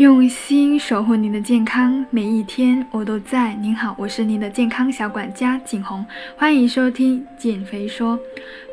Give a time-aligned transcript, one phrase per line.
[0.00, 3.52] 用心守护您的健康，每一天我都在。
[3.56, 6.06] 您好，我是您的健康小管家景红，
[6.38, 8.18] 欢迎收听减肥说。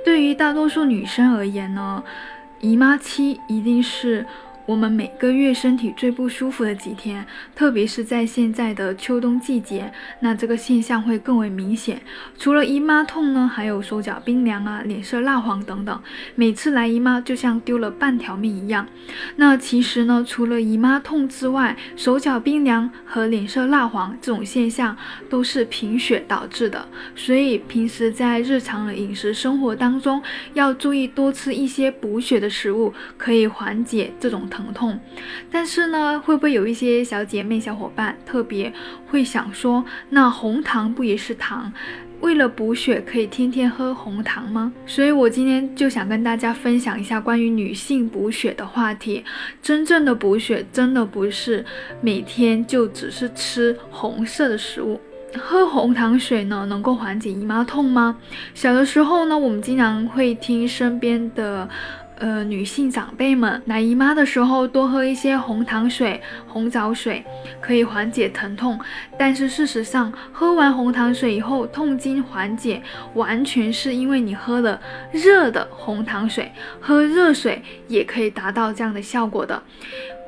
[0.05, 2.01] 对于大多数女生而言呢，
[2.61, 4.25] 姨妈期一定是。
[4.67, 7.25] 我们每个月身体最不舒服的几天，
[7.55, 9.89] 特别是在现在的秋冬季节，
[10.19, 12.01] 那这个现象会更为明显。
[12.37, 16.01] 除了姨妈痛呢，还有手脚冰凉啊、脸色蜡黄等等。
[16.35, 18.85] 每次来姨妈就像丢了半条命一样。
[19.37, 24.97] 那其实呢，除了姨妈痛之外，手脚冰凉和脸色蜡黄这种现象
[25.29, 26.85] 都是贫血导致的。
[27.15, 30.21] 所以平时在日常的饮食生活当中，
[30.55, 34.45] 要注意多吃一些补血的食物，可以缓解这种。
[34.57, 34.99] 疼痛，
[35.51, 38.73] 但是呢，会不会有一些小姐妹、小伙伴特别
[39.07, 41.71] 会想说，那红糖不也是糖？
[42.21, 44.73] 为了补血，可以天天喝红糖吗？
[44.87, 49.23] 所以我今天就想跟大家分享一下关于女性补血的话题。
[49.61, 51.63] 真正的补血，真的不是
[52.01, 54.99] 每天就只是吃红色的食物，
[55.37, 58.17] 喝红糖水呢，能够缓解姨妈痛吗？
[58.55, 61.69] 小的时候呢，我们经常会听身边的。
[62.19, 67.23] 呃，女性长辈们来姨妈的时候，多喝一些红糖水、红枣水，
[67.61, 68.79] 可以缓解疼痛。
[69.19, 72.81] 但是事实上，喝完红糖水以后，痛经缓解
[73.13, 79.61] 完全是因为你喝了热的红糖水，喝热水也可以达到这样的效果的。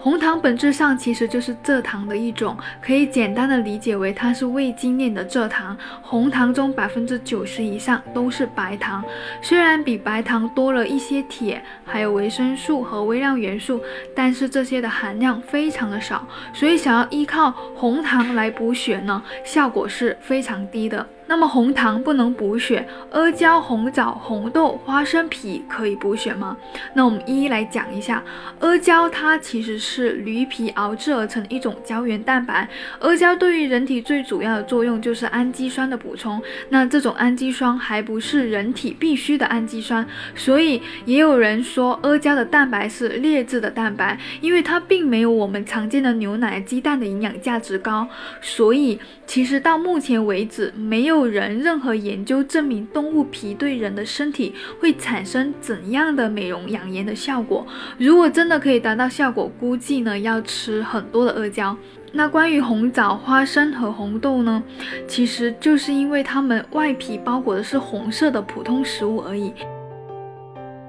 [0.02, 5.78] 红糖本质上其实就是蔗糖的一种，可以简单的理解为它是未精炼的蔗糖。
[6.02, 9.04] 红糖中百分之九十以上都是白糖，
[9.42, 13.82] 虽然比白糖多了一些铁，还有维生素和微量元素，
[14.16, 21.06] 但是这些的含量非常的少，所以想要依靠红糖来补血呢，效果是非常低的。
[21.30, 26.58] 那么红糖不能补血，阿胶、红枣、红豆、花生皮可以补血吗？
[26.96, 28.24] 那我们一一来讲一下。
[28.58, 32.68] 阿胶它其实是驴皮熬制而成的一种胶原蛋白。
[32.98, 36.42] 阿胶对于人体最主要的作用就是氨基酸的补充。
[36.70, 40.04] 那这种氨基酸还不是人体必需的氨基酸，
[40.34, 48.08] 所以也有人说阿胶的蛋白是劣质的蛋白，因为它并没有我们常见的牛奶、鸡蛋的营养价值高。
[48.42, 51.19] 所以其实到目前为止没有。
[51.26, 57.66] 人任何研究证明动物皮对人的身体会产生怎样的美容养颜的效果？
[57.98, 61.78] 如果真的可以达到效果，估计呢要吃很多的阿胶。
[62.12, 64.64] 那关于红枣、花生和红豆呢？
[65.08, 69.54] 其实就是因为它们外皮包裹的是红色的普通食物而已。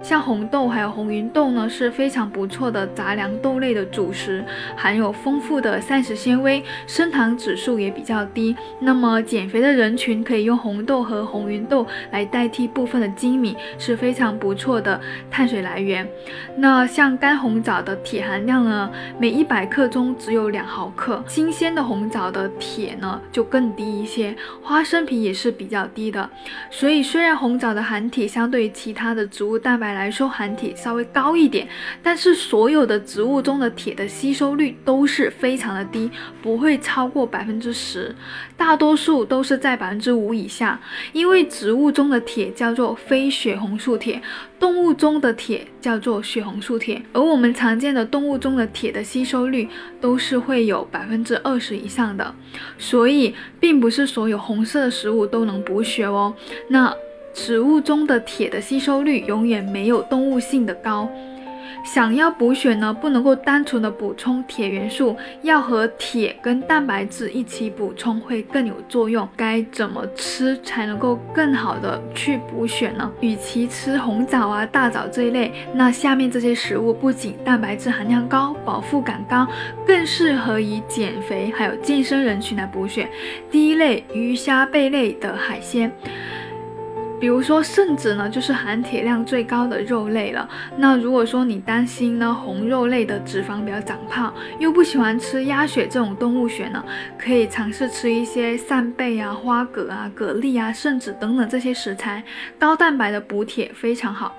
[0.03, 4.45] 像红豆还有红芸豆呢，是非常不错的杂粮豆类的主食，
[4.77, 8.57] 含有丰富的膳食纤维，升糖指数也比较低。
[8.81, 14.99] 那么减肥的人群可以用红豆和红芸豆来代替部分的精米，是非常不错的
[15.31, 16.09] 碳水来源。
[16.57, 24.35] 那像干红枣的铁含量呢，每一百克中只有两毫克，新鲜的红枣的铁呢就更低一些。
[24.63, 26.29] 花生皮也是比较低的，
[26.71, 31.69] 所以虽然红枣的含铁相对于其他的植物蛋白，来说含铁稍微高一点，
[32.03, 36.11] 但是所有的植物中的铁的吸收率都是非常的低，
[36.43, 38.15] 不会超过百分之十，
[38.57, 40.81] 大多数都是在百分之五以下。
[41.13, 44.21] 因为植物中的铁叫做非血红素铁，
[44.59, 49.69] 动物中的铁叫做血红素铁，而我们常见的动物中的铁的吸收率
[50.01, 52.35] 都是会有百分之二十以上的，
[52.79, 56.35] 所以并不是所有红色的食物都能补血哦。
[56.69, 56.95] 那。
[57.33, 61.09] 植物中的铁的吸收率永远没有动物性的高。
[61.83, 69.27] 想要补血呢，不能够单纯的补充铁元素，要和铁跟蛋白质一起补充会更有作用。
[69.35, 73.11] 该怎么吃才能够更好的去补血呢？
[73.21, 79.47] 与其吃红枣啊、大枣这一类，那下面这些食物不仅蛋白质含量高、饱腹感高，
[79.87, 83.09] 更适合以减肥还有健身人群来补血。
[83.51, 85.91] 第一类鱼虾贝类的海鲜。
[87.21, 90.49] 比如说肾子呢，就是含铁量最高的肉类了。
[90.77, 96.83] 那如果说你担心呢红肉类的脂肪比较长胖，又不喜欢吃鸭血这种动物血呢，
[97.19, 102.25] 可以尝试吃一些扇贝啊、花蛤啊、蛤蜊啊、肾子等等这些食材，
[102.59, 104.35] 高蛋白的补铁非常好。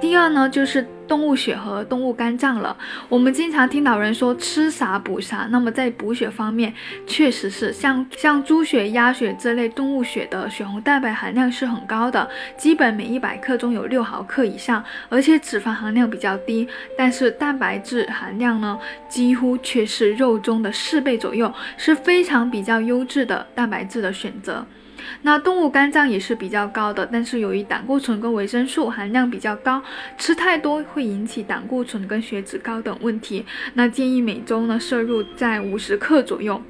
[0.00, 0.86] 第二呢，就是。
[1.08, 2.76] 动物血和动物肝脏了，
[3.08, 6.72] 我们经常听到人说吃啥补啥，那么在补血方面，
[7.06, 24.66] 确实是像像猪血、鸭血这类动物血的血红蛋白含量是很高的，基本每一百克中有六毫克以上，而且脂肪含量比较低，但是蛋白质含量呢，几乎却是肉中的四倍左右，是非常比较优质的蛋白质的选择。
[25.22, 29.82] 那动物肝脏也是比较高的，但是由于胆固醇跟维生素含量比较高，
[30.16, 33.44] 吃太多会引起胆固醇跟血脂高等问题。
[33.74, 36.62] 那建议每周呢摄入在五十克左右。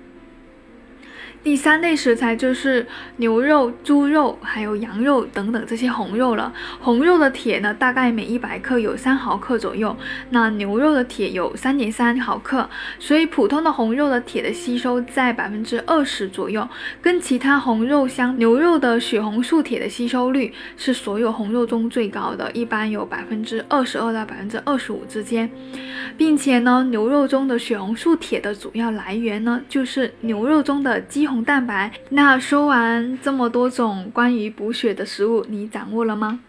[1.42, 2.84] 第三类食材就是
[3.18, 6.52] 牛肉、猪肉，还有羊肉等等这些红肉了。
[6.80, 9.96] 红肉的铁呢，大概每一百克有三毫克左右。
[10.30, 12.68] 那牛肉的铁有三点三毫克，
[12.98, 16.68] 所以普通的红肉的铁的吸收在百分之二十左右，
[17.00, 25.48] 跟其他红肉相牛肉的血红素铁的吸收率是所有红肉中最高的，一般有百分之二十二到百分之二十五之间，
[26.16, 31.42] 并且呢，牛肉中的血红素铁的主要来源呢，就是牛肉中的肌红。
[31.46, 31.92] 蛋白。
[32.08, 36.40] 那说完这么多种关于补血的食物，你掌握了吗？